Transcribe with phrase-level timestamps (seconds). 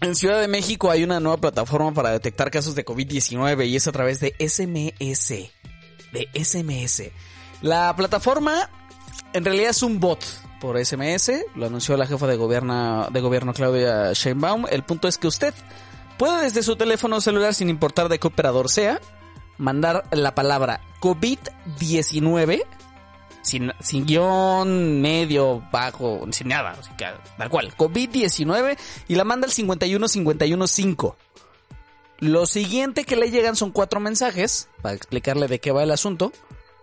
[0.00, 3.88] En Ciudad de México hay una nueva plataforma para detectar casos de COVID-19 y es
[3.88, 5.50] a través de SMS.
[6.12, 7.10] De SMS.
[7.62, 8.70] La plataforma
[9.32, 10.24] en realidad es un bot
[10.60, 14.66] por SMS, lo anunció la jefa de gobierno, de gobierno Claudia Sheinbaum.
[14.70, 15.52] El punto es que usted
[16.16, 19.00] puede desde su teléfono celular, sin importar de qué operador sea,
[19.56, 22.64] mandar la palabra COVID-19
[23.48, 29.46] sin, sin guion, medio, bajo, sin nada, así que, tal cual, COVID-19 y la manda
[29.46, 31.14] al 51515.
[32.20, 36.32] Lo siguiente que le llegan son cuatro mensajes para explicarle de qué va el asunto,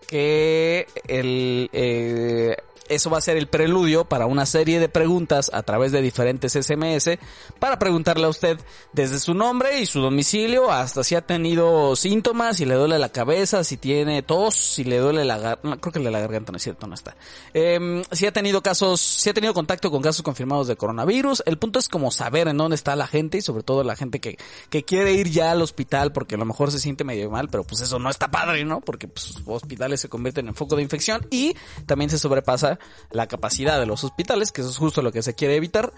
[0.08, 2.58] que el, eh,
[2.90, 6.54] eso va a ser el preludio para una serie de preguntas a través de diferentes
[6.54, 7.18] SMS
[7.60, 8.60] para preguntarle a usted
[8.94, 13.10] desde su nombre y su domicilio hasta si ha tenido síntomas, si le duele la
[13.10, 16.52] cabeza, si tiene tos, si le duele la garganta, creo que el de la garganta
[16.52, 17.16] no es cierto, no está.
[17.54, 21.58] Eh, si ha tenido casos, si ha tenido contacto con casos confirmados de coronavirus, el
[21.58, 24.38] punto es como saber en dónde está la gente y sobre todo la gente que,
[24.70, 27.64] que quiere ir ya al hospital porque a lo mejor se siente medio mal, pero
[27.64, 28.82] pues eso no está padre, ¿no?
[28.82, 32.75] Porque pues, hospitales se convierten en foco de infección y también se sobrepasa
[33.12, 35.94] la capacidad de los hospitales, que eso es justo lo que se quiere evitar.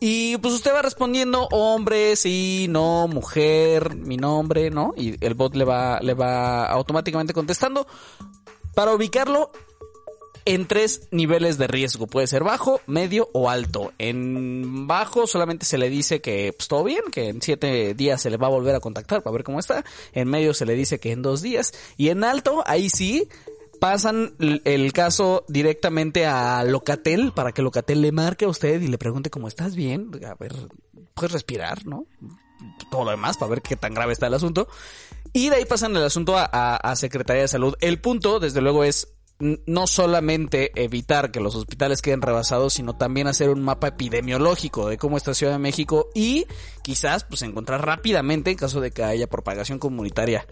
[0.00, 4.92] Y pues usted va respondiendo hombre, sí, no, mujer, mi nombre, ¿no?
[4.96, 7.86] Y el bot le va, le va automáticamente contestando.
[8.74, 9.52] Para ubicarlo
[10.44, 12.06] en tres niveles de riesgo.
[12.06, 13.92] Puede ser bajo, medio o alto.
[13.98, 18.30] En bajo solamente se le dice que pues, todo bien, que en siete días se
[18.30, 19.84] le va a volver a contactar para ver cómo está.
[20.12, 21.72] En medio se le dice que en dos días.
[21.96, 23.28] Y en alto, ahí sí,
[23.82, 28.96] pasan el caso directamente a Locatel para que Locatel le marque a usted y le
[28.96, 30.52] pregunte cómo estás bien, a ver,
[31.14, 32.06] puedes respirar, ¿no?
[32.92, 34.68] Todo lo demás para ver qué tan grave está el asunto.
[35.32, 37.74] Y de ahí pasan el asunto a, a Secretaría de Salud.
[37.80, 43.26] El punto, desde luego, es no solamente evitar que los hospitales queden rebasados, sino también
[43.26, 46.46] hacer un mapa epidemiológico de cómo está Ciudad de México y
[46.82, 50.46] quizás pues encontrar rápidamente en caso de que haya propagación comunitaria.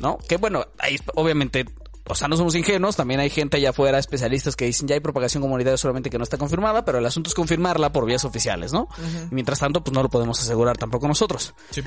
[0.00, 0.16] ¿No?
[0.26, 1.66] Que bueno, ahí obviamente
[2.08, 5.00] o sea, no somos ingenuos, también hay gente allá afuera, especialistas que dicen ya hay
[5.00, 8.72] propagación comunitaria solamente que no está confirmada, pero el asunto es confirmarla por vías oficiales,
[8.72, 8.88] ¿no?
[9.30, 11.54] Mientras tanto, pues no lo podemos asegurar tampoco nosotros.
[11.70, 11.82] Sí.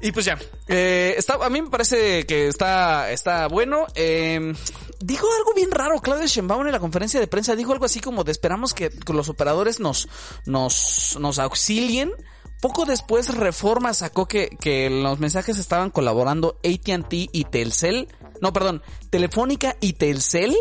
[0.00, 0.38] Y pues ya,
[0.68, 3.86] eh, está, a mí me parece que está, está bueno.
[3.94, 4.52] Eh,
[5.00, 8.22] dijo algo bien raro, Claudia Sheinbaum en la conferencia de prensa, dijo algo así como
[8.22, 10.08] de esperamos que, que los operadores nos,
[10.44, 12.12] nos, nos auxilien.
[12.60, 18.08] Poco después Reforma sacó que, que los mensajes estaban colaborando AT&T y Telcel
[18.40, 20.56] no, perdón, Telefónica y Telcel.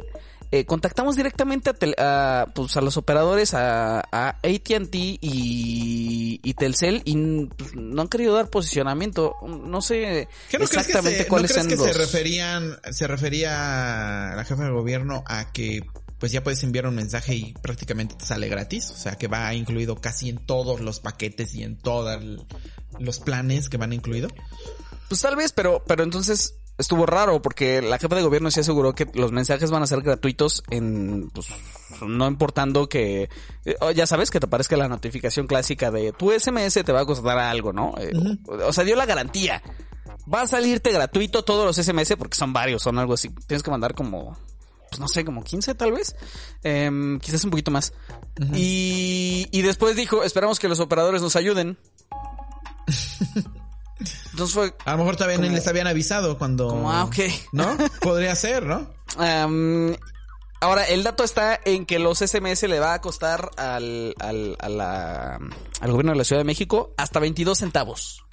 [0.52, 7.48] Eh, contactamos directamente a, pues, a los operadores, a, a ATT y, y, Telcel, y
[7.48, 9.36] pues, no han querido dar posicionamiento.
[9.42, 15.24] No sé exactamente cuáles ¿no crees que se referían, se refería la jefa de gobierno
[15.26, 15.82] a que
[16.20, 18.92] pues ya puedes enviar un mensaje y prácticamente te sale gratis.
[18.92, 22.22] O sea que va incluido casi en todos los paquetes y en todos
[23.00, 24.30] los planes que van incluido.
[25.10, 28.94] Pues tal vez, pero, pero entonces estuvo raro porque la jefa de gobierno se aseguró
[28.96, 31.48] que los mensajes van a ser gratuitos en, pues,
[32.02, 33.30] no importando que,
[33.66, 37.06] eh, ya sabes, que te aparezca la notificación clásica de tu SMS te va a
[37.06, 37.94] costar algo, ¿no?
[38.00, 38.12] Eh,
[38.48, 39.62] o sea, dio la garantía.
[40.32, 43.30] Va a salirte gratuito todos los SMS porque son varios, son algo así.
[43.48, 44.38] Tienes que mandar como,
[44.90, 46.16] pues no sé, como 15 tal vez.
[46.64, 47.94] Em, quizás un poquito más.
[48.54, 51.78] y, y después dijo, esperamos que los operadores nos ayuden.
[54.32, 54.74] Entonces fue.
[54.86, 56.68] A lo mejor todavía no les habían avisado cuando.
[56.68, 57.18] Como, ah, ok.
[57.52, 57.78] ¿No?
[58.02, 58.92] Podría ser, ¿no?
[60.62, 65.92] ahora, el dato está en que los SMS le va a costar al, al, al
[65.92, 68.24] gobierno de la Ciudad de México hasta 22 centavos.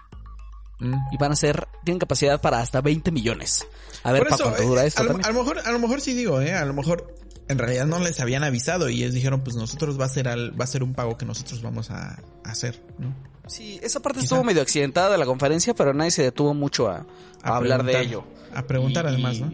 [0.79, 0.95] Mm.
[1.13, 3.67] Y van a ser, tienen capacidad para hasta 20 millones.
[4.03, 5.03] A ver, ¿para cuánto dura eh, esto?
[5.03, 7.15] A lo, a lo, mejor, a lo mejor sí digo, eh, a lo mejor
[7.51, 10.59] en realidad no les habían avisado y ellos dijeron, pues nosotros va a ser al,
[10.59, 13.13] va a ser un pago que nosotros vamos a, hacer, ¿no?
[13.47, 17.05] Sí, esa parte estuvo medio accidentada de la conferencia, pero nadie se detuvo mucho a,
[17.43, 18.25] hablar de ello.
[18.55, 19.51] A preguntar además, ¿no?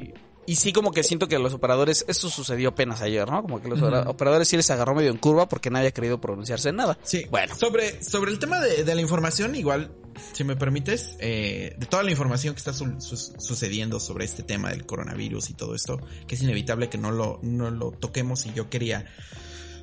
[0.49, 3.43] Y sí como que siento que los operadores, eso sucedió apenas ayer, ¿no?
[3.43, 6.69] Como que los operadores sí les agarró medio en curva porque nadie ha querido pronunciarse
[6.69, 6.99] en nada.
[7.03, 7.27] Sí.
[7.31, 7.57] Bueno.
[7.57, 9.91] Sobre, sobre el tema de, de la información, igual,
[10.33, 14.87] si me permites, eh, de toda la información que está sucediendo sobre este tema del
[14.87, 18.71] coronavirus y todo esto, que es inevitable que no lo, no lo toquemos y yo
[18.71, 19.07] quería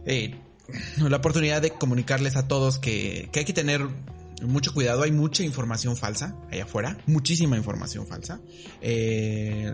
[0.06, 0.35] eh,
[1.00, 3.88] la oportunidad de comunicarles a todos que, que hay que tener
[4.41, 8.41] mucho cuidado, hay mucha información falsa allá afuera, muchísima información falsa.
[8.81, 9.71] Eh,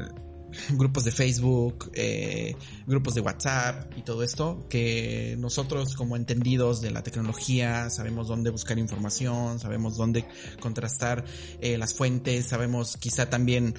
[0.71, 2.55] grupos de Facebook, eh,
[2.87, 8.49] grupos de WhatsApp y todo esto, que nosotros como entendidos de la tecnología sabemos dónde
[8.49, 10.25] buscar información, sabemos dónde
[10.59, 11.25] contrastar
[11.61, 13.75] eh, las fuentes, sabemos quizá también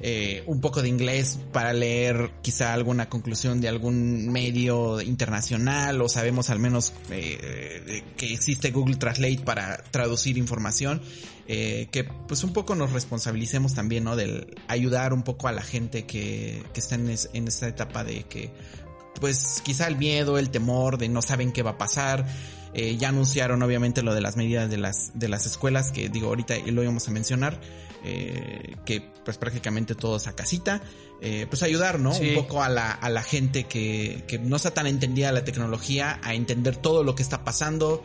[0.00, 6.08] eh, un poco de inglés para leer quizá alguna conclusión de algún medio internacional o
[6.08, 11.00] sabemos al menos eh, que existe Google Translate para traducir información.
[11.46, 14.16] Eh, que pues un poco nos responsabilicemos también, ¿no?
[14.16, 18.22] Del ayudar un poco a la gente que, que está en, en esta etapa de
[18.22, 18.50] que
[19.20, 22.26] pues quizá el miedo, el temor de no saben qué va a pasar.
[22.74, 26.28] Eh, ya anunciaron obviamente lo de las medidas de las, de las escuelas, que digo
[26.28, 27.60] ahorita lo íbamos a mencionar,
[28.04, 30.82] eh, que pues prácticamente todos a casita.
[31.20, 32.12] Eh, pues ayudar, ¿no?
[32.12, 32.30] Sí.
[32.30, 36.20] Un poco a la, a la gente que, que no está tan entendida la tecnología,
[36.22, 38.02] a entender todo lo que está pasando,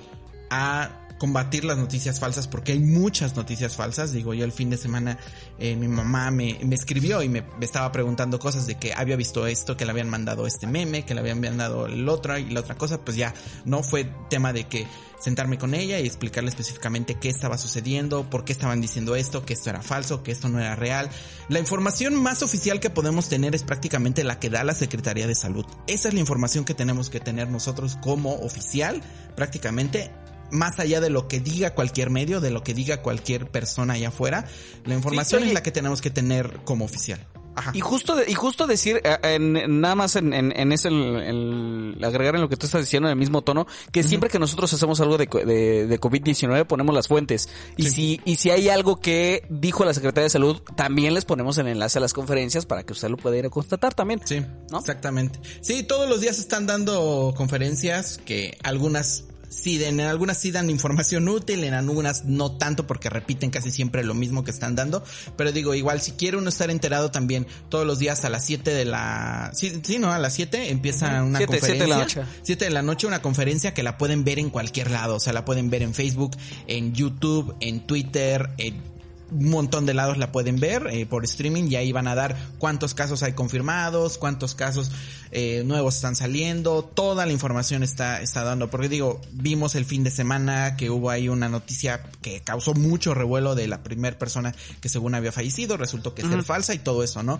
[0.50, 4.12] a combatir las noticias falsas porque hay muchas noticias falsas.
[4.12, 5.20] Digo, yo el fin de semana
[5.60, 9.46] eh, mi mamá me, me escribió y me, estaba preguntando cosas de que había visto
[9.46, 12.62] esto, que le habían mandado este meme, que le habían mandado el otro y la
[12.62, 13.02] otra cosa.
[13.02, 13.36] Pues ya
[13.66, 14.88] no fue tema de que
[15.20, 19.54] sentarme con ella y explicarle específicamente qué estaba sucediendo, por qué estaban diciendo esto, que
[19.54, 21.10] esto era falso, que esto no era real.
[21.50, 25.36] La información más oficial que podemos tener es prácticamente la que da la Secretaría de
[25.36, 25.66] Salud.
[25.88, 29.02] Esa es la información que tenemos que tener nosotros como oficial,
[29.36, 30.12] prácticamente
[30.52, 34.10] más allá de lo que diga cualquier medio, de lo que diga cualquier persona allá
[34.10, 34.46] afuera,
[34.86, 37.26] la información sí, es la que tenemos que tener como oficial.
[37.56, 37.72] Ajá.
[37.74, 42.06] Y justo de, y justo decir, en, nada más en, en, en ese, el, el,
[42.06, 44.08] agregar en lo que tú estás diciendo en el mismo tono, que uh -huh.
[44.08, 47.50] siempre que nosotros hacemos algo de, de, de COVID-19 ponemos las fuentes.
[47.76, 47.90] Y sí.
[47.90, 51.68] si, y si hay algo que dijo la Secretaría de Salud, también les ponemos el
[51.68, 54.22] enlace a las conferencias para que usted lo pueda ir a constatar también.
[54.24, 54.42] Sí,
[54.72, 54.80] ¿no?
[54.80, 55.40] exactamente.
[55.62, 61.28] Sí, todos los días están dando conferencias que algunas sí, en algunas sí dan información
[61.28, 65.04] útil, en algunas no tanto porque repiten casi siempre lo mismo que están dando,
[65.36, 68.72] pero digo, igual si quiere uno estar enterado también todos los días a las 7
[68.72, 69.52] de la...
[69.54, 70.12] Sí, sí, ¿no?
[70.12, 71.76] A las 7 empieza una siete, conferencia.
[71.76, 72.22] 7 de la noche.
[72.44, 75.34] 7 de la noche una conferencia que la pueden ver en cualquier lado, o sea,
[75.34, 76.32] la pueden ver en Facebook,
[76.68, 78.99] en YouTube, en Twitter, en
[79.32, 82.38] un montón de lados la pueden ver eh, por streaming y ahí van a dar
[82.58, 84.92] cuántos casos hay confirmados, cuántos casos
[85.32, 90.04] eh, nuevos están saliendo, toda la información está, está dando, porque digo, vimos el fin
[90.04, 94.54] de semana que hubo ahí una noticia que causó mucho revuelo de la primera persona
[94.82, 96.44] que según había fallecido, resultó que es uh -huh.
[96.44, 97.40] falsa y todo eso, ¿no?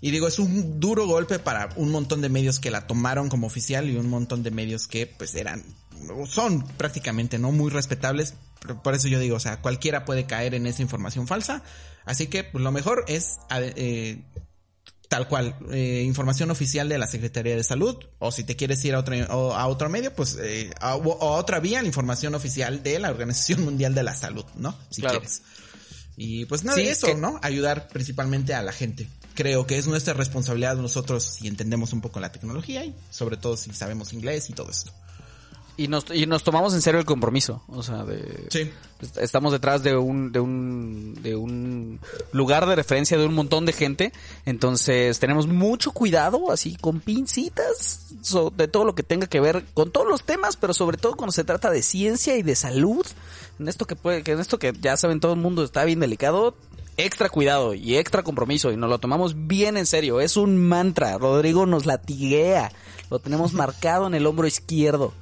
[0.00, 3.46] Y digo, es un duro golpe para un montón de medios que la tomaron como
[3.46, 5.64] oficial y un montón de medios que pues eran,
[6.26, 7.52] son prácticamente, ¿no?
[7.52, 8.34] Muy respetables.
[8.82, 11.62] Por eso yo digo, o sea, cualquiera puede caer en esa información falsa.
[12.04, 14.22] Así que pues, lo mejor es eh,
[15.08, 17.96] tal cual, eh, información oficial de la Secretaría de Salud.
[18.18, 19.14] O si te quieres ir a otro,
[19.54, 23.64] a otro medio, pues eh, a, a, otra vía, la información oficial de la Organización
[23.64, 24.76] Mundial de la Salud, ¿no?
[24.90, 25.18] Si claro.
[25.18, 25.42] quieres.
[26.16, 27.14] Y pues nada, sí, eso, que...
[27.14, 27.38] ¿no?
[27.42, 32.18] Ayudar principalmente a la gente creo que es nuestra responsabilidad nosotros si entendemos un poco
[32.18, 34.92] la tecnología y sobre todo si sabemos inglés y todo esto.
[35.78, 38.70] Y nos, y nos tomamos en serio el compromiso, o sea, de sí.
[39.20, 42.00] estamos detrás de un de un de un
[42.32, 44.12] lugar de referencia de un montón de gente,
[44.46, 49.66] entonces tenemos mucho cuidado así con pincitas so, de todo lo que tenga que ver
[49.74, 53.04] con todos los temas, pero sobre todo cuando se trata de ciencia y de salud,
[53.58, 56.00] en esto que puede que en esto que ya saben todo el mundo está bien
[56.00, 56.54] delicado,
[56.96, 60.20] extra cuidado y extra compromiso y nos lo tomamos bien en serio.
[60.20, 61.18] Es un mantra.
[61.18, 62.72] Rodrigo nos latiguea.
[63.10, 65.12] Lo tenemos marcado en el hombro izquierdo.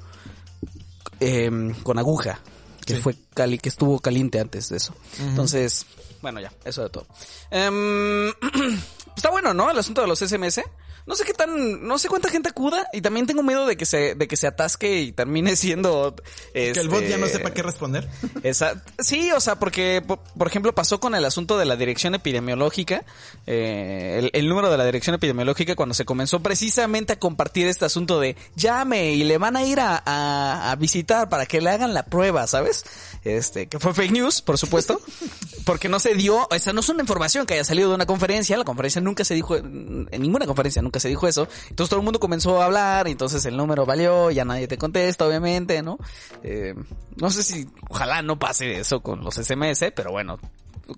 [1.21, 2.41] Eh, con aguja.
[2.85, 3.01] Que sí.
[3.01, 4.93] fue cali, que estuvo caliente antes de eso.
[4.93, 5.29] Uh -huh.
[5.31, 5.87] Entonces,
[6.21, 7.07] bueno, ya, eso de todo.
[7.51, 8.33] Eh,
[9.17, 9.71] está bueno, ¿no?
[9.71, 10.61] El asunto de los SMS.
[11.07, 13.85] No sé qué tan, no sé cuánta gente acuda y también tengo miedo de que
[13.85, 16.15] se, de que se atasque y termine siendo,
[16.55, 18.09] este, que el bot ya no sepa qué responder.
[18.43, 22.15] Esa, sí, o sea, porque, por, por, ejemplo, pasó con el asunto de la dirección
[22.15, 23.05] epidemiológica,
[23.47, 27.85] eh, el, el, número de la dirección epidemiológica cuando se comenzó precisamente a compartir este
[27.85, 31.69] asunto de llame y le van a ir a, a, a visitar para que le
[31.69, 32.85] hagan la prueba, ¿sabes?
[33.25, 35.01] Este, que fue fake news, por supuesto,
[35.67, 38.57] porque no se dio, esa no es una información que haya salido de una conferencia,
[38.57, 41.49] la conferencia nunca se dijo, en ninguna conferencia nunca se dijo eso.
[41.69, 44.79] Entonces todo el mundo comenzó a hablar, y entonces el número valió, ya nadie te
[44.79, 45.99] contesta, obviamente, ¿no?
[46.43, 46.75] Eh,
[47.17, 50.39] no sé si, ojalá no pase eso con los SMS, pero bueno,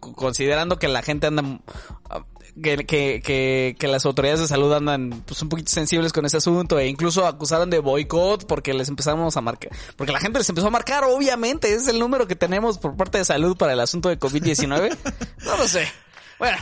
[0.00, 1.60] considerando que la gente anda
[2.62, 6.38] que, que, que, que, las autoridades de salud andan pues un poquito sensibles con ese
[6.38, 10.48] asunto e incluso acusaron de boicot porque les empezamos a marcar, porque la gente les
[10.48, 13.80] empezó a marcar, obviamente, es el número que tenemos por parte de salud para el
[13.80, 14.96] asunto de COVID-19.
[15.44, 15.86] no lo sé.
[16.38, 16.56] Bueno,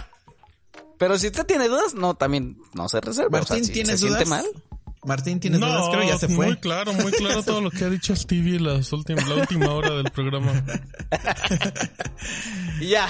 [0.98, 3.38] pero si usted tiene dudas, no, también no se reserva.
[3.38, 4.24] Martín, o sea, si ¿tienes se dudas?
[4.26, 4.46] siente mal.
[5.04, 5.88] Martín, ¿tienes No, dudas?
[5.90, 6.46] Creo ya se fue.
[6.46, 9.90] muy claro, muy claro todo lo que ha dicho Stevie las últimas, la última hora
[9.96, 10.52] del programa.
[12.80, 13.06] Ya,